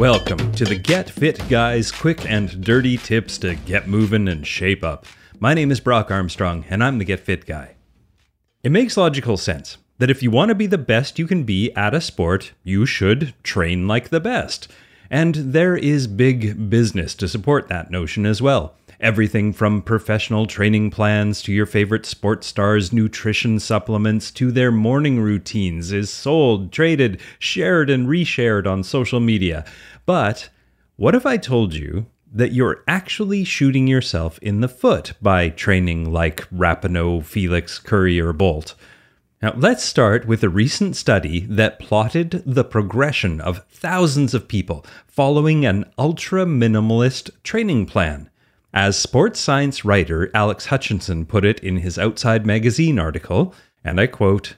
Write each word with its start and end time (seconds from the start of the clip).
Welcome 0.00 0.50
to 0.52 0.64
the 0.64 0.76
Get 0.76 1.10
Fit 1.10 1.46
Guys 1.50 1.92
quick 1.92 2.24
and 2.24 2.64
dirty 2.64 2.96
tips 2.96 3.36
to 3.36 3.54
get 3.54 3.86
moving 3.86 4.28
and 4.28 4.46
shape 4.46 4.82
up. 4.82 5.04
My 5.38 5.52
name 5.52 5.70
is 5.70 5.78
Brock 5.78 6.10
Armstrong, 6.10 6.64
and 6.70 6.82
I'm 6.82 6.96
the 6.96 7.04
Get 7.04 7.20
Fit 7.20 7.44
Guy. 7.44 7.74
It 8.62 8.72
makes 8.72 8.96
logical 8.96 9.36
sense 9.36 9.76
that 9.98 10.08
if 10.08 10.22
you 10.22 10.30
want 10.30 10.48
to 10.48 10.54
be 10.54 10.66
the 10.66 10.78
best 10.78 11.18
you 11.18 11.26
can 11.26 11.44
be 11.44 11.70
at 11.72 11.92
a 11.92 12.00
sport, 12.00 12.52
you 12.62 12.86
should 12.86 13.34
train 13.42 13.86
like 13.86 14.08
the 14.08 14.20
best. 14.20 14.68
And 15.10 15.34
there 15.34 15.76
is 15.76 16.06
big 16.06 16.70
business 16.70 17.16
to 17.16 17.28
support 17.28 17.66
that 17.68 17.90
notion 17.90 18.24
as 18.24 18.40
well. 18.40 18.76
Everything 19.00 19.52
from 19.52 19.82
professional 19.82 20.46
training 20.46 20.90
plans 20.90 21.42
to 21.42 21.52
your 21.52 21.66
favorite 21.66 22.06
sports 22.06 22.46
stars' 22.46 22.92
nutrition 22.92 23.58
supplements 23.58 24.30
to 24.32 24.52
their 24.52 24.70
morning 24.70 25.20
routines 25.20 25.90
is 25.90 26.10
sold, 26.10 26.70
traded, 26.70 27.18
shared, 27.38 27.90
and 27.90 28.06
reshared 28.06 28.66
on 28.66 28.84
social 28.84 29.18
media. 29.18 29.64
But 30.06 30.50
what 30.96 31.14
if 31.14 31.26
I 31.26 31.38
told 31.38 31.74
you 31.74 32.06
that 32.32 32.52
you're 32.52 32.84
actually 32.86 33.42
shooting 33.42 33.88
yourself 33.88 34.38
in 34.40 34.60
the 34.60 34.68
foot 34.68 35.14
by 35.20 35.48
training 35.48 36.12
like 36.12 36.48
Rapinoe, 36.50 37.24
Felix, 37.24 37.78
Curry, 37.78 38.20
or 38.20 38.32
Bolt? 38.32 38.74
Now, 39.42 39.54
let's 39.56 39.82
start 39.82 40.26
with 40.26 40.44
a 40.44 40.50
recent 40.50 40.96
study 40.96 41.40
that 41.48 41.80
plotted 41.80 42.42
the 42.44 42.62
progression 42.62 43.40
of 43.40 43.64
thousands 43.70 44.34
of 44.34 44.48
people 44.48 44.84
following 45.06 45.64
an 45.64 45.86
ultra 45.96 46.44
minimalist 46.44 47.30
training 47.42 47.86
plan. 47.86 48.28
As 48.74 48.98
sports 48.98 49.40
science 49.40 49.82
writer 49.82 50.30
Alex 50.34 50.66
Hutchinson 50.66 51.24
put 51.24 51.46
it 51.46 51.58
in 51.60 51.78
his 51.78 51.98
Outside 51.98 52.44
Magazine 52.44 52.98
article, 52.98 53.54
and 53.82 53.98
I 53.98 54.08
quote, 54.08 54.56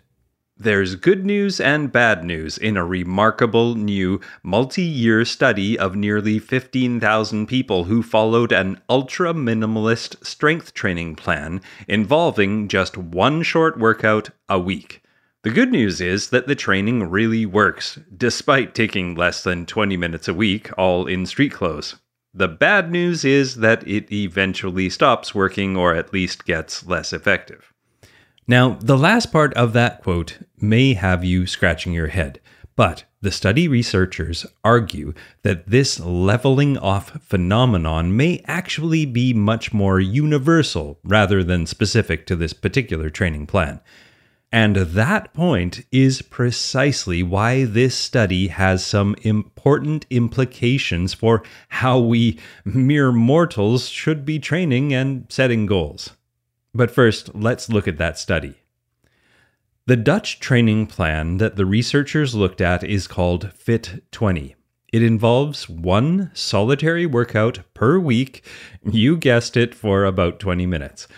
there's 0.63 0.95
good 0.95 1.27
news 1.27 1.61
and 1.61 1.91
bad 1.91 2.25
news 2.25 2.57
in 2.57 2.77
a 2.77 2.85
remarkable 2.85 3.75
new 3.75 4.21
multi 4.45 4.83
year 4.83 5.25
study 5.25 5.77
of 5.77 5.97
nearly 5.97 6.39
15,000 6.39 7.47
people 7.47 7.85
who 7.85 8.03
followed 8.03 8.53
an 8.53 8.81
ultra 8.89 9.34
minimalist 9.34 10.25
strength 10.25 10.72
training 10.72 11.17
plan 11.17 11.61
involving 11.89 12.69
just 12.69 12.97
one 12.97 13.43
short 13.43 13.77
workout 13.77 14.31
a 14.49 14.59
week. 14.59 15.03
The 15.43 15.51
good 15.51 15.72
news 15.72 16.01
is 16.01 16.31
that 16.31 16.47
the 16.47 16.55
training 16.55 17.11
really 17.11 17.45
works, 17.45 17.99
despite 18.17 18.75
taking 18.75 19.17
less 19.17 19.43
than 19.43 19.67
20 19.67 19.97
minutes 19.97 20.28
a 20.28 20.34
week, 20.34 20.71
all 20.78 21.06
in 21.06 21.27
street 21.27 21.53
clothes. 21.53 21.97
The 22.33 22.49
bad 22.49 22.93
news 22.93 23.25
is 23.25 23.56
that 23.56 23.87
it 23.87 24.12
eventually 24.12 24.89
stops 24.89 25.34
working 25.34 25.77
or 25.77 25.95
at 25.95 26.12
least 26.12 26.45
gets 26.45 26.87
less 26.87 27.12
effective. 27.12 27.72
Now, 28.48 28.76
the 28.80 28.98
last 28.98 29.30
part 29.30 29.54
of 29.54 29.72
that 29.72 30.03
quote 30.03 30.38
may 30.60 30.94
have 30.94 31.25
you 31.25 31.47
scratching 31.47 31.92
your 31.92 32.08
head, 32.08 32.41
but 32.75 33.04
the 33.20 33.30
study 33.30 33.69
researchers 33.69 34.44
argue 34.64 35.14
that 35.42 35.69
this 35.69 36.00
leveling 36.00 36.76
off 36.76 37.22
phenomenon 37.22 38.16
may 38.16 38.42
actually 38.47 39.06
be 39.06 39.32
much 39.32 39.72
more 39.72 40.00
universal 40.00 40.98
rather 41.04 41.44
than 41.44 41.66
specific 41.66 42.26
to 42.26 42.34
this 42.34 42.53
particular 42.53 43.10
training 43.10 43.47
plan. 43.47 43.80
And 44.50 44.76
that 44.76 45.32
point 45.32 45.86
is 45.92 46.20
precisely 46.20 47.22
why 47.22 47.64
this 47.64 47.94
study 47.94 48.48
has 48.48 48.84
some 48.84 49.14
important 49.22 50.04
implications 50.10 51.14
for 51.14 51.42
how 51.69 52.00
we 52.00 52.38
mere 52.64 53.12
mortals 53.12 53.88
should 53.88 54.26
be 54.26 54.38
training 54.38 54.92
and 54.92 55.26
setting 55.30 55.64
goals. 55.64 56.10
But 56.75 56.91
first, 56.91 57.34
let's 57.34 57.69
look 57.69 57.87
at 57.87 57.99
that 57.99 58.19
study. 58.19 58.55
The 59.87 59.97
Dutch 59.97 60.38
training 60.41 60.87
plan 60.87 61.38
that 61.38 61.56
the 61.56 61.66
researchers 61.66 62.34
looked 62.34 62.60
at 62.60 62.84
is 62.84 63.06
called 63.06 63.53
Fit 63.53 64.05
20. 64.12 64.55
It 64.93 65.03
involves 65.03 65.69
one 65.69 66.31
solitary 66.34 67.05
workout 67.05 67.60
per 67.75 67.99
week, 67.99 68.44
you 68.84 69.16
guessed 69.16 69.56
it, 69.56 69.75
for 69.75 70.05
about 70.05 70.38
20 70.38 70.66
minutes. 70.66 71.09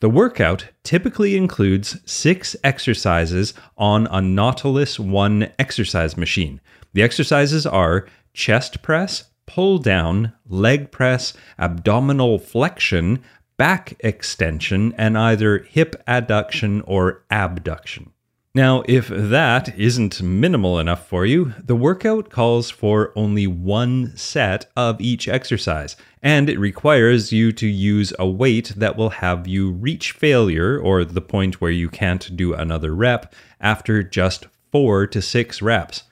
The 0.00 0.08
workout 0.08 0.68
typically 0.82 1.36
includes 1.36 1.98
six 2.10 2.56
exercises 2.64 3.54
on 3.76 4.06
a 4.08 4.20
Nautilus 4.20 4.98
One 4.98 5.50
exercise 5.58 6.16
machine. 6.16 6.60
The 6.92 7.02
exercises 7.02 7.66
are 7.66 8.06
chest 8.32 8.82
press, 8.82 9.24
pull 9.46 9.78
down, 9.78 10.32
leg 10.48 10.90
press, 10.90 11.34
abdominal 11.58 12.38
flexion, 12.38 13.22
back 13.56 13.94
extension, 14.00 14.94
and 14.98 15.16
either 15.16 15.58
hip 15.58 16.02
adduction 16.06 16.82
or 16.86 17.22
abduction. 17.30 18.10
Now, 18.56 18.84
if 18.86 19.08
that 19.08 19.76
isn't 19.76 20.22
minimal 20.22 20.78
enough 20.78 21.08
for 21.08 21.26
you, 21.26 21.54
the 21.58 21.74
workout 21.74 22.30
calls 22.30 22.70
for 22.70 23.12
only 23.16 23.48
one 23.48 24.16
set 24.16 24.70
of 24.76 25.00
each 25.00 25.26
exercise, 25.26 25.96
and 26.22 26.48
it 26.48 26.60
requires 26.60 27.32
you 27.32 27.50
to 27.50 27.66
use 27.66 28.12
a 28.16 28.28
weight 28.28 28.74
that 28.76 28.96
will 28.96 29.10
have 29.10 29.48
you 29.48 29.72
reach 29.72 30.12
failure 30.12 30.78
or 30.78 31.04
the 31.04 31.20
point 31.20 31.60
where 31.60 31.72
you 31.72 31.88
can't 31.88 32.36
do 32.36 32.54
another 32.54 32.94
rep 32.94 33.34
after 33.60 34.04
just 34.04 34.46
four 34.70 35.04
to 35.08 35.20
six 35.20 35.60
reps. 35.60 36.04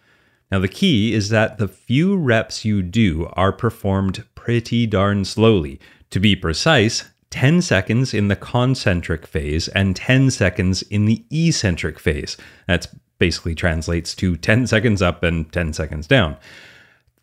Now, 0.50 0.58
the 0.58 0.66
key 0.66 1.14
is 1.14 1.28
that 1.28 1.58
the 1.58 1.69
few 1.69 2.16
reps 2.16 2.64
you 2.64 2.82
do 2.82 3.31
are 3.34 3.52
performed 3.52 4.25
pretty 4.34 4.84
darn 4.86 5.25
slowly. 5.25 5.78
To 6.10 6.19
be 6.19 6.34
precise, 6.34 7.04
10 7.32 7.62
seconds 7.62 8.15
in 8.15 8.28
the 8.28 8.37
concentric 8.37 9.26
phase 9.26 9.66
and 9.69 9.97
10 9.97 10.31
seconds 10.31 10.82
in 10.82 11.06
the 11.06 11.25
eccentric 11.31 11.98
phase. 11.98 12.37
That 12.69 12.87
basically 13.19 13.54
translates 13.54 14.15
to 14.16 14.37
10 14.37 14.66
seconds 14.66 15.03
up 15.03 15.22
and 15.22 15.50
10 15.50 15.72
seconds 15.72 16.06
down. 16.06 16.37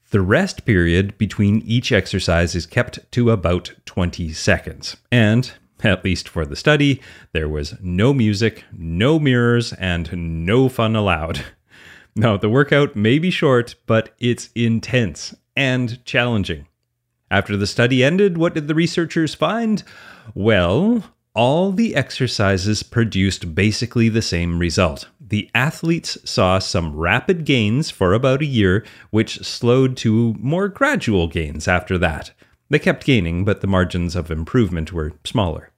The 0.09 0.21
rest 0.21 0.65
period 0.65 1.17
between 1.17 1.61
each 1.61 1.91
exercise 1.91 2.55
is 2.55 2.65
kept 2.65 2.99
to 3.11 3.29
about 3.29 3.73
20 3.85 4.33
seconds. 4.33 4.97
And, 5.11 5.51
at 5.83 6.03
least 6.03 6.27
for 6.27 6.45
the 6.45 6.55
study, 6.55 7.01
there 7.31 7.47
was 7.47 7.75
no 7.79 8.13
music, 8.13 8.63
no 8.75 9.19
mirrors, 9.19 9.71
and 9.73 10.43
no 10.45 10.67
fun 10.67 10.95
allowed. 10.95 11.45
Now, 12.15 12.35
the 12.35 12.49
workout 12.49 12.95
may 12.95 13.19
be 13.19 13.29
short, 13.29 13.75
but 13.85 14.13
it's 14.19 14.49
intense 14.55 15.35
and 15.55 16.03
challenging. 16.03 16.65
After 17.31 17.55
the 17.55 17.67
study 17.67 18.03
ended, 18.03 18.37
what 18.37 18.53
did 18.53 18.67
the 18.67 18.75
researchers 18.75 19.35
find? 19.35 19.83
Well, 20.33 21.03
all 21.35 21.71
the 21.71 21.95
exercises 21.95 22.83
produced 22.83 23.53
basically 23.53 24.09
the 24.09 24.21
same 24.21 24.59
result. 24.59 25.07
The 25.21 25.49
athletes 25.53 26.17
saw 26.25 26.57
some 26.57 26.95
rapid 26.95 27.45
gains 27.45 27.91
for 27.91 28.13
about 28.13 28.41
a 28.41 28.45
year, 28.45 28.83
which 29.11 29.45
slowed 29.45 29.95
to 29.97 30.35
more 30.39 30.67
gradual 30.67 31.27
gains 31.27 31.67
after 31.67 31.97
that. 31.99 32.31
They 32.69 32.79
kept 32.79 33.05
gaining, 33.05 33.45
but 33.45 33.61
the 33.61 33.67
margins 33.67 34.15
of 34.15 34.31
improvement 34.31 34.91
were 34.91 35.13
smaller. 35.23 35.71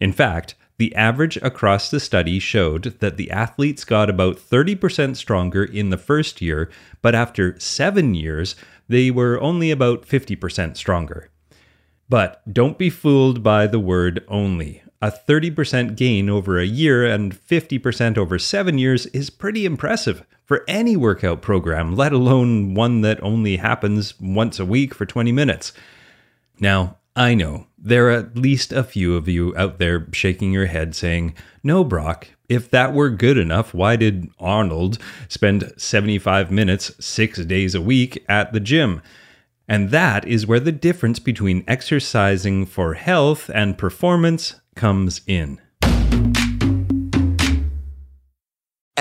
In 0.00 0.12
fact, 0.12 0.54
the 0.78 0.94
average 0.94 1.36
across 1.36 1.90
the 1.90 2.00
study 2.00 2.38
showed 2.38 2.98
that 3.00 3.16
the 3.16 3.30
athletes 3.30 3.84
got 3.84 4.10
about 4.10 4.36
30% 4.36 5.16
stronger 5.16 5.62
in 5.62 5.90
the 5.90 5.96
first 5.96 6.40
year, 6.40 6.70
but 7.02 7.14
after 7.14 7.58
seven 7.60 8.14
years, 8.14 8.56
they 8.92 9.10
were 9.10 9.40
only 9.40 9.70
about 9.70 10.06
50% 10.06 10.76
stronger. 10.76 11.30
But 12.08 12.42
don't 12.52 12.76
be 12.76 12.90
fooled 12.90 13.42
by 13.42 13.66
the 13.66 13.80
word 13.80 14.22
only. 14.28 14.82
a 15.02 15.10
30% 15.10 15.96
gain 15.96 16.30
over 16.30 16.60
a 16.60 16.64
year 16.64 17.04
and 17.04 17.34
50% 17.34 18.16
over 18.16 18.38
seven 18.38 18.78
years 18.78 19.06
is 19.06 19.30
pretty 19.30 19.64
impressive 19.64 20.24
for 20.44 20.62
any 20.68 20.96
workout 20.96 21.42
program, 21.42 21.96
let 21.96 22.12
alone 22.12 22.74
one 22.74 23.00
that 23.00 23.20
only 23.20 23.56
happens 23.56 24.14
once 24.20 24.60
a 24.60 24.64
week 24.64 24.94
for 24.94 25.04
20 25.04 25.32
minutes. 25.32 25.72
Now, 26.60 26.98
I 27.16 27.34
know 27.34 27.66
there 27.82 28.08
are 28.08 28.12
at 28.12 28.36
least 28.36 28.72
a 28.72 28.84
few 28.84 29.16
of 29.16 29.28
you 29.28 29.54
out 29.56 29.78
there 29.78 30.06
shaking 30.12 30.52
your 30.52 30.66
head 30.66 30.94
saying, 30.94 31.34
No, 31.64 31.82
Brock, 31.82 32.28
if 32.48 32.70
that 32.70 32.94
were 32.94 33.10
good 33.10 33.36
enough, 33.36 33.74
why 33.74 33.96
did 33.96 34.28
Arnold 34.38 34.98
spend 35.28 35.72
75 35.76 36.50
minutes 36.50 36.92
six 37.04 37.44
days 37.44 37.74
a 37.74 37.80
week 37.80 38.24
at 38.28 38.52
the 38.52 38.60
gym? 38.60 39.02
And 39.66 39.90
that 39.90 40.26
is 40.26 40.46
where 40.46 40.60
the 40.60 40.72
difference 40.72 41.18
between 41.18 41.64
exercising 41.66 42.66
for 42.66 42.94
health 42.94 43.50
and 43.52 43.78
performance 43.78 44.60
comes 44.76 45.20
in. 45.26 45.60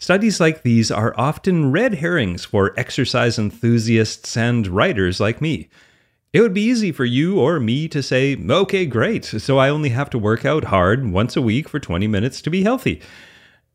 Studies 0.00 0.40
like 0.40 0.62
these 0.62 0.90
are 0.90 1.12
often 1.18 1.70
red 1.70 1.96
herrings 1.96 2.46
for 2.46 2.72
exercise 2.80 3.38
enthusiasts 3.38 4.34
and 4.34 4.66
writers 4.66 5.20
like 5.20 5.42
me. 5.42 5.68
It 6.32 6.40
would 6.40 6.54
be 6.54 6.62
easy 6.62 6.90
for 6.90 7.04
you 7.04 7.38
or 7.38 7.60
me 7.60 7.86
to 7.88 8.02
say, 8.02 8.34
okay, 8.48 8.86
great, 8.86 9.26
so 9.26 9.58
I 9.58 9.68
only 9.68 9.90
have 9.90 10.08
to 10.10 10.18
work 10.18 10.46
out 10.46 10.64
hard 10.64 11.10
once 11.12 11.36
a 11.36 11.42
week 11.42 11.68
for 11.68 11.78
20 11.78 12.06
minutes 12.06 12.40
to 12.40 12.50
be 12.50 12.62
healthy. 12.62 13.02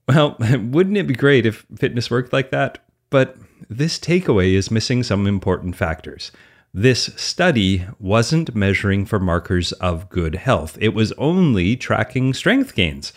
Well, 0.07 0.36
wouldn't 0.39 0.98
it 0.98 1.06
be 1.06 1.13
great 1.13 1.45
if 1.45 1.63
fitness 1.77 2.10
worked 2.10 2.33
like 2.33 2.50
that? 2.50 2.80
But 3.12 3.38
this 3.69 4.00
takeaway 4.00 4.54
is 4.54 4.72
missing 4.72 5.04
some 5.04 5.27
important 5.27 5.75
factors. 5.75 6.31
This 6.74 7.12
study 7.16 7.86
wasn't 8.00 8.56
measuring 8.56 9.06
for 9.06 9.19
markers 9.19 9.74
of 9.74 10.10
good 10.10 10.33
health, 10.33 10.75
it 10.81 10.95
was 10.95 11.12
only 11.19 11.75
tracking 11.75 12.33
strength 12.33 12.74
gains. 12.74 13.13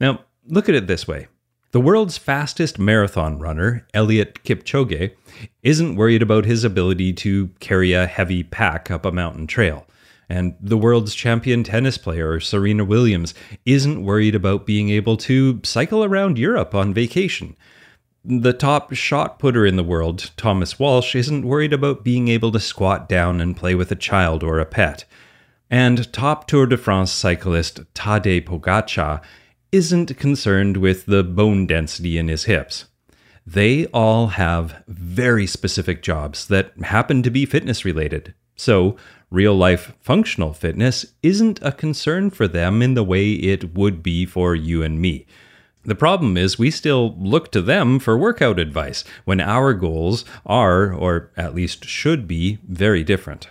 Now, 0.00 0.20
look 0.48 0.70
at 0.70 0.74
it 0.74 0.86
this 0.86 1.06
way 1.06 1.28
the 1.76 1.80
world's 1.80 2.16
fastest 2.16 2.78
marathon 2.78 3.38
runner, 3.38 3.86
Eliud 3.92 4.38
Kipchoge, 4.44 5.14
isn't 5.62 5.94
worried 5.94 6.22
about 6.22 6.46
his 6.46 6.64
ability 6.64 7.12
to 7.12 7.48
carry 7.60 7.92
a 7.92 8.06
heavy 8.06 8.42
pack 8.42 8.90
up 8.90 9.04
a 9.04 9.12
mountain 9.12 9.46
trail. 9.46 9.86
And 10.26 10.56
the 10.58 10.78
world's 10.78 11.14
champion 11.14 11.64
tennis 11.64 11.98
player, 11.98 12.40
Serena 12.40 12.82
Williams, 12.82 13.34
isn't 13.66 14.02
worried 14.02 14.34
about 14.34 14.64
being 14.64 14.88
able 14.88 15.18
to 15.18 15.60
cycle 15.64 16.02
around 16.02 16.38
Europe 16.38 16.74
on 16.74 16.94
vacation. 16.94 17.54
The 18.24 18.54
top 18.54 18.94
shot 18.94 19.38
putter 19.38 19.66
in 19.66 19.76
the 19.76 19.84
world, 19.84 20.30
Thomas 20.38 20.78
Walsh, 20.78 21.14
isn't 21.14 21.44
worried 21.44 21.74
about 21.74 22.04
being 22.04 22.28
able 22.28 22.52
to 22.52 22.58
squat 22.58 23.06
down 23.06 23.38
and 23.42 23.54
play 23.54 23.74
with 23.74 23.92
a 23.92 23.96
child 23.96 24.42
or 24.42 24.60
a 24.60 24.64
pet. 24.64 25.04
And 25.68 26.10
top 26.10 26.46
Tour 26.46 26.64
de 26.64 26.78
France 26.78 27.12
cyclist 27.12 27.80
Tadej 27.92 28.46
Pogacar 28.46 29.20
isn't 29.76 30.16
concerned 30.16 30.78
with 30.78 31.04
the 31.04 31.22
bone 31.22 31.66
density 31.66 32.16
in 32.16 32.28
his 32.28 32.44
hips. 32.44 32.86
They 33.46 33.84
all 33.88 34.28
have 34.28 34.82
very 34.88 35.46
specific 35.46 36.02
jobs 36.02 36.46
that 36.48 36.72
happen 36.80 37.22
to 37.22 37.30
be 37.30 37.44
fitness 37.44 37.84
related. 37.84 38.32
So, 38.56 38.96
real 39.30 39.54
life 39.54 39.92
functional 40.00 40.54
fitness 40.54 41.04
isn't 41.22 41.60
a 41.62 41.72
concern 41.72 42.30
for 42.30 42.48
them 42.48 42.80
in 42.80 42.94
the 42.94 43.04
way 43.04 43.32
it 43.32 43.74
would 43.74 44.02
be 44.02 44.24
for 44.24 44.54
you 44.54 44.82
and 44.82 44.98
me. 44.98 45.26
The 45.84 45.94
problem 45.94 46.38
is, 46.38 46.58
we 46.58 46.70
still 46.70 47.14
look 47.18 47.52
to 47.52 47.60
them 47.60 47.98
for 47.98 48.16
workout 48.16 48.58
advice 48.58 49.04
when 49.26 49.42
our 49.42 49.74
goals 49.74 50.24
are, 50.46 50.90
or 50.90 51.30
at 51.36 51.54
least 51.54 51.84
should 51.84 52.26
be, 52.26 52.58
very 52.66 53.04
different. 53.04 53.48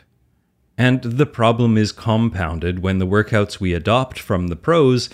And 0.77 1.01
the 1.01 1.25
problem 1.25 1.77
is 1.77 1.91
compounded 1.91 2.79
when 2.79 2.99
the 2.99 3.07
workouts 3.07 3.59
we 3.59 3.73
adopt 3.73 4.19
from 4.19 4.47
the 4.47 4.55
pros 4.55 5.09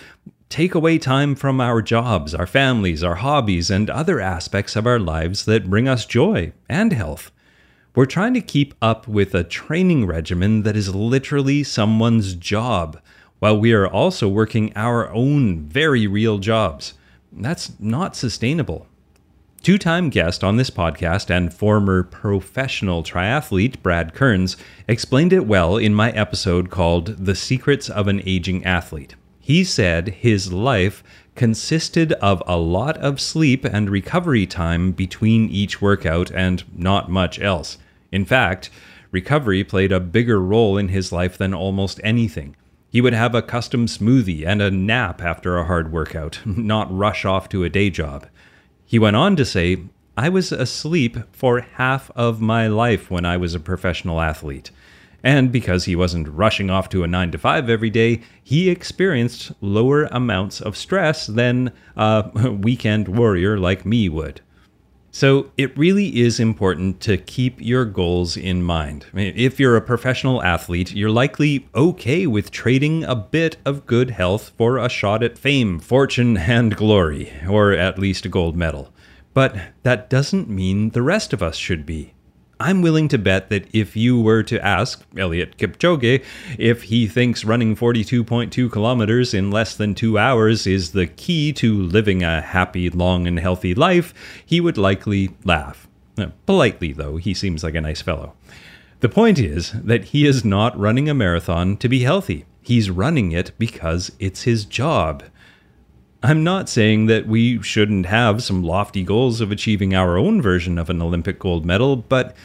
take 0.50 0.76
away 0.76 0.98
time 0.98 1.34
from 1.36 1.62
our 1.62 1.82
jobs, 1.82 2.36
our 2.36 2.48
families, 2.48 3.04
our 3.04 3.16
hobbies, 3.16 3.70
and 3.70 3.90
other 3.90 4.20
aspects 4.20 4.76
of 4.76 4.86
our 4.86 5.00
lives 5.00 5.46
that 5.46 5.70
bring 5.70 5.88
us 5.88 6.06
joy 6.06 6.52
and 6.68 6.92
health. 6.92 7.32
We're 7.96 8.06
trying 8.06 8.34
to 8.36 8.42
keep 8.42 8.74
up 8.82 9.08
with 9.08 9.36
a 9.36 9.44
training 9.44 10.06
regimen 10.06 10.64
that 10.64 10.76
is 10.76 10.96
literally 10.96 11.64
someone's 11.64 12.36
job, 12.36 13.00
while 13.40 13.60
we 13.60 13.74
are 13.74 13.88
also 13.88 14.28
working 14.28 14.72
our 14.76 15.10
own 15.14 15.64
very 15.68 16.08
real 16.08 16.38
jobs. 16.38 16.94
That's 17.32 17.80
not 17.80 18.16
sustainable. 18.16 18.88
Two 19.64 19.78
time 19.78 20.10
guest 20.10 20.44
on 20.44 20.58
this 20.58 20.72
podcast 20.72 21.30
and 21.30 21.54
former 21.54 22.02
professional 22.02 23.04
triathlete 23.04 23.80
Brad 23.84 24.16
Kearns 24.16 24.58
explained 24.88 25.32
it 25.32 25.46
well 25.46 25.78
in 25.78 25.94
my 25.94 26.10
episode 26.14 26.72
called 26.72 27.24
The 27.24 27.36
Secrets 27.36 27.88
of 27.88 28.08
an 28.08 28.24
Aging 28.26 28.66
Athlete. 28.66 29.14
He 29.40 29.64
said 29.64 30.08
his 30.08 30.52
life 30.52 31.04
consisted 31.36 32.14
of 32.14 32.42
a 32.48 32.58
lot 32.58 32.98
of 32.98 33.22
sleep 33.22 33.64
and 33.64 33.88
recovery 33.88 34.48
time 34.48 34.94
between 34.94 35.48
each 35.50 35.80
workout 35.80 36.32
and 36.32 36.64
not 36.76 37.12
much 37.12 37.40
else. 37.40 37.78
In 38.12 38.26
fact, 38.26 38.72
recovery 39.12 39.64
played 39.64 39.92
a 39.92 40.00
bigger 40.00 40.42
role 40.42 40.76
in 40.76 40.88
his 40.88 41.12
life 41.12 41.38
than 41.38 41.54
almost 41.54 42.02
anything. 42.04 42.56
He 42.90 43.00
would 43.00 43.14
have 43.14 43.36
a 43.36 43.44
custom 43.44 43.86
smoothie 43.86 44.44
and 44.44 44.60
a 44.60 44.72
nap 44.72 45.22
after 45.22 45.60
a 45.60 45.66
hard 45.66 45.92
workout, 45.92 46.40
not 46.46 46.92
rush 46.92 47.26
off 47.26 47.48
to 47.50 47.64
a 47.64 47.70
day 47.70 47.92
job. 47.92 48.26
He 48.92 49.00
went 49.00 49.16
on 49.16 49.38
to 49.38 49.46
say, 49.46 49.78
I 50.18 50.28
was 50.28 50.52
asleep 50.52 51.16
for 51.32 51.62
half 51.62 52.12
of 52.14 52.42
my 52.42 52.68
life 52.68 53.10
when 53.10 53.24
I 53.24 53.38
was 53.38 53.56
a 53.56 53.60
professional 53.62 54.20
athlete. 54.20 54.70
And 55.24 55.50
because 55.50 55.86
he 55.86 55.96
wasn't 55.96 56.28
rushing 56.28 56.70
off 56.70 56.90
to 56.90 57.06
a 57.06 57.08
9 57.08 57.32
to 57.32 57.38
5 57.38 57.70
every 57.70 57.90
day, 57.90 58.20
he 58.44 58.70
experienced 58.70 59.54
lower 59.62 60.10
amounts 60.12 60.60
of 60.60 60.76
stress 60.76 61.26
than 61.26 61.72
a 61.96 62.32
weekend 62.62 63.08
warrior 63.08 63.58
like 63.58 63.86
me 63.86 64.10
would. 64.10 64.42
So, 65.14 65.52
it 65.58 65.78
really 65.78 66.22
is 66.22 66.40
important 66.40 67.02
to 67.02 67.18
keep 67.18 67.60
your 67.60 67.84
goals 67.84 68.38
in 68.38 68.64
mind. 68.64 69.08
if 69.14 69.60
you're 69.60 69.76
a 69.76 69.82
professional 69.82 70.42
athlete, 70.42 70.94
you're 70.94 71.12
likely 71.12 71.68
okay 71.76 72.26
with 72.26 72.50
trading 72.50 73.04
a 73.04 73.16
bit 73.16 73.58
of 73.66 73.86
good 73.86 74.12
health 74.12 74.54
for 74.58 74.78
a 74.78 74.88
shot 74.88 75.22
at 75.22 75.38
fame, 75.38 75.80
fortune, 75.80 76.38
and 76.56 76.78
glory, 76.78 77.34
or 77.48 77.74
at 77.74 78.00
least 78.00 78.26
a 78.26 78.30
gold 78.30 78.56
medal. 78.56 78.94
But 79.34 79.58
that 79.84 80.10
doesn't 80.10 80.50
mean 80.50 80.92
the 80.92 81.02
rest 81.02 81.34
of 81.34 81.44
us 81.44 81.58
should 81.58 81.86
be. 81.86 82.14
I'm 82.62 82.82
willing 82.82 83.08
to 83.10 83.18
bet 83.18 83.50
that 83.50 83.68
if 83.74 83.96
you 83.96 84.22
were 84.22 84.44
to 84.44 84.64
ask 84.64 85.04
Eliud 85.16 85.58
Kipchoge 85.58 86.24
if 86.60 86.84
he 86.84 87.08
thinks 87.08 87.44
running 87.44 87.76
42.2 87.76 88.72
kilometers 88.72 89.34
in 89.34 89.50
less 89.50 89.76
than 89.76 89.96
two 89.96 90.18
hours 90.18 90.68
is 90.68 90.92
the 90.92 91.08
key 91.08 91.54
to 91.54 91.82
living 91.82 92.24
a 92.24 92.42
happy, 92.42 92.90
long, 92.90 93.26
and 93.26 93.40
healthy 93.40 93.74
life, 93.74 94.14
he 94.46 94.62
would 94.62 94.78
likely 94.78 95.32
laugh. 95.44 95.88
Uh, 96.18 96.28
politely, 96.46 96.94
though, 96.94 97.18
he 97.18 97.34
seems 97.34 97.64
like 97.64 97.76
a 97.76 97.82
nice 97.82 98.02
fellow. 98.02 98.34
The 99.00 99.10
point 99.10 99.40
is 99.40 99.72
that 99.72 100.06
he 100.06 100.28
is 100.28 100.46
not 100.46 100.78
running 100.78 101.10
a 101.10 101.16
marathon 101.16 101.78
to 101.78 101.90
be 101.90 102.02
healthy. 102.02 102.46
He's 102.62 102.92
running 102.92 103.32
it 103.32 103.52
because 103.58 104.12
it's 104.20 104.44
his 104.44 104.66
job. 104.66 105.24
I'm 106.24 106.44
not 106.44 106.70
saying 106.70 107.08
that 107.08 107.26
we 107.26 107.64
shouldn't 107.64 108.06
have 108.06 108.44
some 108.44 108.64
lofty 108.64 109.02
goals 109.02 109.42
of 109.42 109.52
achieving 109.52 109.96
our 109.96 110.20
own 110.20 110.40
version 110.40 110.78
of 110.78 110.88
an 110.92 111.02
Olympic 111.02 111.40
gold 111.40 111.66
medal, 111.66 111.96
but 111.96 112.36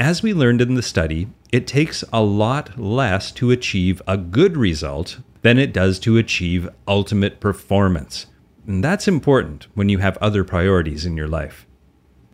as 0.00 0.20
we 0.20 0.34
learned 0.34 0.60
in 0.60 0.74
the 0.74 0.82
study, 0.82 1.28
it 1.52 1.64
takes 1.68 2.02
a 2.12 2.22
lot 2.22 2.76
less 2.76 3.30
to 3.32 3.52
achieve 3.52 4.02
a 4.08 4.16
good 4.16 4.56
result 4.56 5.20
than 5.42 5.58
it 5.58 5.72
does 5.72 6.00
to 6.00 6.16
achieve 6.16 6.68
ultimate 6.88 7.38
performance. 7.38 8.26
And 8.66 8.82
that's 8.82 9.06
important 9.06 9.68
when 9.74 9.88
you 9.88 9.98
have 9.98 10.18
other 10.18 10.42
priorities 10.42 11.06
in 11.06 11.16
your 11.16 11.28
life. 11.28 11.66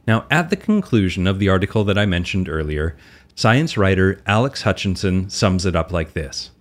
Now, 0.06 0.24
at 0.30 0.48
the 0.48 0.56
conclusion 0.56 1.26
of 1.26 1.38
the 1.38 1.50
article 1.50 1.84
that 1.84 1.98
I 1.98 2.06
mentioned 2.06 2.48
earlier, 2.48 2.96
science 3.34 3.76
writer 3.76 4.22
Alex 4.26 4.62
Hutchinson 4.62 5.28
sums 5.28 5.66
it 5.66 5.76
up 5.76 5.92
like 5.92 6.14
this 6.14 6.52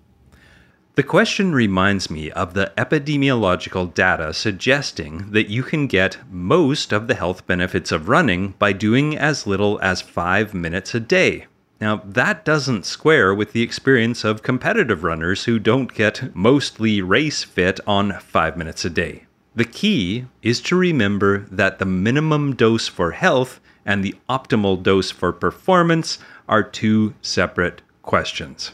the 0.96 1.04
question 1.04 1.54
reminds 1.54 2.10
me 2.10 2.32
of 2.32 2.54
the 2.54 2.72
epidemiological 2.78 3.94
data 3.94 4.34
suggesting 4.34 5.32
that 5.32 5.50
you 5.50 5.62
can 5.62 5.88
get 5.88 6.18
most 6.32 6.94
of 6.94 7.08
the 7.08 7.16
health 7.16 7.46
benefits 7.46 7.92
of 7.92 8.08
running 8.08 8.54
by 8.60 8.72
doing 8.72 9.18
as 9.18 9.46
little 9.46 9.78
as 9.82 10.02
five 10.02 10.54
minutes 10.54 10.96
a 10.96 11.00
day. 11.02 11.48
Now, 11.82 12.02
that 12.06 12.46
doesn't 12.46 12.86
square 12.86 13.36
with 13.36 13.52
the 13.52 13.62
experience 13.62 14.24
of 14.24 14.42
competitive 14.42 15.04
runners 15.04 15.44
who 15.44 15.60
don't 15.60 15.94
get 15.94 16.34
mostly 16.34 17.02
race 17.02 17.44
fit 17.44 17.82
on 17.86 18.14
five 18.20 18.56
minutes 18.56 18.86
a 18.86 18.90
day. 18.90 19.26
The 19.54 19.66
key 19.66 20.26
is 20.42 20.62
to 20.62 20.78
remember 20.78 21.40
that 21.52 21.80
the 21.80 21.86
minimum 21.86 22.56
dose 22.56 22.88
for 22.88 23.12
health 23.12 23.60
and 23.86 24.04
the 24.04 24.16
optimal 24.30 24.82
dose 24.82 25.12
for 25.12 25.34
performance 25.34 26.20
are 26.48 26.64
two 26.64 27.14
separate 27.22 27.82
questions. 28.02 28.72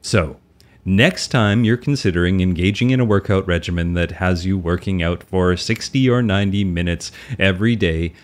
So, 0.00 0.38
Next 0.84 1.28
time 1.28 1.62
you're 1.62 1.76
considering 1.76 2.40
engaging 2.40 2.90
in 2.90 2.98
a 2.98 3.04
workout 3.04 3.46
regimen 3.46 3.94
that 3.94 4.12
has 4.12 4.44
you 4.44 4.58
working 4.58 5.00
out 5.00 5.22
for 5.22 5.56
60 5.56 6.10
or 6.10 6.22
90 6.22 6.64
minutes 6.64 7.12
every 7.38 7.76
day, 7.76 8.14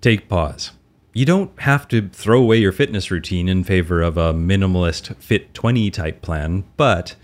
take 0.00 0.28
pause. 0.28 0.72
You 1.12 1.24
don't 1.24 1.56
have 1.60 1.86
to 1.88 2.08
throw 2.08 2.40
away 2.40 2.56
your 2.56 2.72
fitness 2.72 3.12
routine 3.12 3.48
in 3.48 3.62
favor 3.62 4.02
of 4.02 4.16
a 4.16 4.34
minimalist 4.34 5.14
Fit 5.16 5.54
20 5.54 5.92
type 5.92 6.20
plan, 6.20 6.64
but 6.76 7.14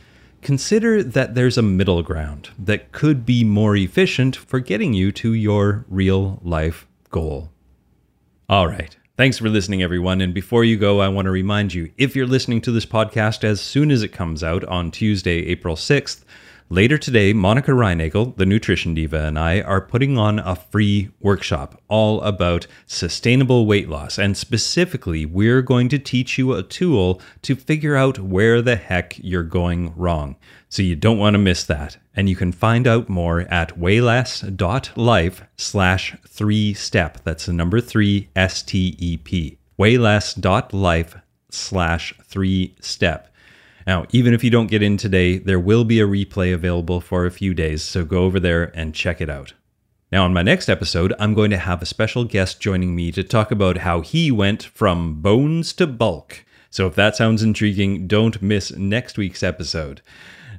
consider 0.43 1.03
that 1.03 1.35
there's 1.35 1.59
a 1.59 1.63
middle 1.63 2.03
ground 2.05 2.51
that 2.57 2.93
could 2.93 3.27
be 3.27 3.43
more 3.43 3.75
efficient 3.75 4.37
for 4.37 4.61
getting 4.61 4.95
you 4.95 5.11
to 5.11 5.33
your 5.33 5.85
real 5.89 6.41
life 6.45 6.87
goal. 7.11 7.51
All 8.49 8.69
right. 8.69 8.97
Thanks 9.17 9.39
for 9.39 9.49
listening, 9.49 9.81
everyone. 9.81 10.21
And 10.21 10.35
before 10.35 10.65
you 10.65 10.77
go, 10.77 11.01
I 11.01 11.07
want 11.07 11.27
to 11.27 11.31
remind 11.31 11.73
you 11.73 11.93
if 11.97 12.17
you're 12.17 12.27
listening 12.27 12.61
to 12.63 12.73
this 12.73 12.85
podcast 12.85 13.45
as 13.45 13.61
soon 13.61 13.93
as 13.93 14.03
it 14.03 14.09
comes 14.09 14.43
out 14.43 14.65
on 14.65 14.91
Tuesday, 14.91 15.47
April 15.47 15.77
6th, 15.77 16.25
Later 16.71 16.97
today, 16.97 17.35
Monica 17.35 17.73
Reinagel, 17.73 18.37
the 18.37 18.47
nutrition 18.47 18.95
diva, 18.95 19.27
and 19.27 19.39
I 19.39 19.61
are 19.61 19.83
putting 19.83 20.17
on 20.17 20.39
a 20.39 20.57
free 20.57 21.11
workshop 21.21 21.81
all 21.89 22.23
about 22.23 22.67
sustainable 22.87 23.67
weight 23.67 23.89
loss. 23.89 24.19
And 24.19 24.35
specifically, 24.35 25.27
we're 25.27 25.61
going 25.61 25.91
to 25.91 25.99
teach 25.99 26.39
you 26.39 26.55
a 26.55 26.63
tool 26.63 27.21
to 27.43 27.55
figure 27.55 27.97
out 27.97 28.19
where 28.19 28.63
the 28.63 28.77
heck 28.77 29.19
you're 29.23 29.43
going 29.43 29.93
wrong. 29.95 30.37
So 30.71 30.83
you 30.83 30.97
don't 30.97 31.19
want 31.19 31.35
to 31.35 31.39
miss 31.39 31.65
that. 31.65 31.99
And 32.17 32.31
you 32.31 32.35
can 32.35 32.51
find 32.51 32.87
out 32.87 33.11
more 33.11 33.43
at 33.43 33.79
wayless.life 33.79 35.43
slash 35.57 36.17
three 36.27 36.75
step. 36.75 37.23
That's 37.25 37.47
the 37.47 37.53
number 37.53 37.81
three 37.81 38.31
S 38.35 38.63
T 38.63 38.97
E 38.99 39.19
P. 39.19 39.59
Wayless.life 39.79 41.17
slash 41.51 42.15
three 42.25 42.75
step. 42.81 43.34
Now, 43.87 44.07
even 44.11 44.33
if 44.33 44.43
you 44.43 44.51
don't 44.51 44.71
get 44.71 44.83
in 44.83 44.97
today, 44.97 45.39
there 45.39 45.61
will 45.61 45.85
be 45.85 46.01
a 46.01 46.07
replay 46.07 46.55
available 46.55 47.01
for 47.01 47.27
a 47.27 47.31
few 47.31 47.53
days, 47.53 47.83
so 47.83 48.05
go 48.05 48.25
over 48.25 48.41
there 48.41 48.73
and 48.77 48.95
check 48.95 49.21
it 49.21 49.29
out. 49.29 49.53
Now, 50.11 50.25
on 50.25 50.33
my 50.33 50.43
next 50.43 50.69
episode, 50.69 51.13
I'm 51.19 51.35
going 51.35 51.51
to 51.51 51.59
have 51.59 51.83
a 51.83 51.87
special 51.87 52.25
guest 52.25 52.61
joining 52.61 52.95
me 52.95 53.11
to 53.13 53.25
talk 53.25 53.51
about 53.51 53.79
how 53.79 54.01
he 54.01 54.31
went 54.31 54.63
from 54.63 55.21
bones 55.21 55.73
to 55.75 55.87
bulk. 55.87 56.45
So, 56.71 56.87
if 56.87 56.95
that 56.95 57.17
sounds 57.17 57.43
intriguing, 57.43 58.07
don't 58.07 58.41
miss 58.41 58.75
next 58.77 59.19
week's 59.19 59.43
episode. 59.43 60.03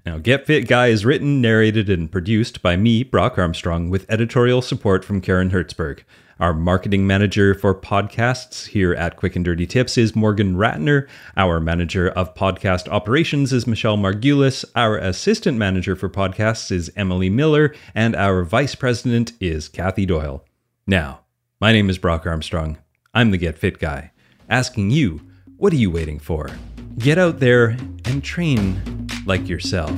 Now, 0.06 0.20
Get 0.20 0.46
Fit 0.46 0.68
Guy 0.68 0.88
is 0.88 1.06
written, 1.06 1.42
narrated, 1.42 1.90
and 1.90 2.12
produced 2.12 2.62
by 2.62 2.76
me, 2.76 3.04
Brock 3.04 3.40
Armstrong, 3.40 3.90
with 3.90 4.06
editorial 4.10 4.62
support 4.62 5.04
from 5.04 5.20
Karen 5.20 5.50
Hertzberg. 5.50 6.04
Our 6.38 6.54
marketing 6.54 7.08
manager 7.08 7.56
for 7.56 7.74
podcasts 7.74 8.68
here 8.68 8.94
at 8.94 9.16
Quick 9.16 9.38
and 9.38 9.46
Dirty 9.46 9.66
Tips 9.66 9.98
is 9.98 10.18
Morgan 10.18 10.56
Ratner. 10.58 11.08
Our 11.38 11.62
manager 11.62 12.10
of 12.10 12.36
podcast 12.36 12.90
operations 12.90 13.54
is 13.54 13.66
Michelle 13.66 13.96
Margulis. 13.96 14.66
Our 14.76 14.98
assistant 14.98 15.58
manager 15.58 15.96
for 15.96 16.10
podcasts 16.10 16.74
is 16.74 16.92
Emily 16.98 17.30
Miller. 17.30 17.74
And 17.94 18.18
our 18.18 18.44
vice 18.44 18.76
president 18.76 19.32
is 19.40 19.70
Kathy 19.70 20.06
Doyle. 20.06 20.44
Now, 20.86 21.22
my 21.62 21.72
name 21.72 21.90
is 21.90 21.98
Brock 21.98 22.28
Armstrong. 22.28 22.80
I'm 23.14 23.32
the 23.32 23.38
Get 23.38 23.58
Fit 23.58 23.80
Guy, 23.80 24.12
asking 24.50 24.92
you, 24.92 25.22
what 25.56 25.72
are 25.72 25.78
you 25.78 25.90
waiting 25.90 26.20
for? 26.20 26.50
Get 26.98 27.18
out 27.18 27.40
there 27.40 27.78
and 28.04 28.22
train 28.22 29.08
like 29.26 29.48
yourself. 29.48 29.98